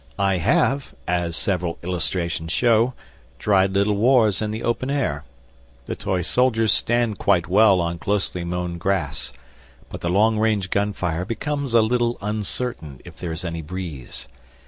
[0.17, 2.95] I have (as several illustrations show)
[3.37, 5.25] tried Little Wars in the open air.
[5.85, 9.31] The toy soldiers stand quite well on closely mown grass,
[9.91, 14.27] but the long range gun fire becomes a little uncertain if there is any breeze.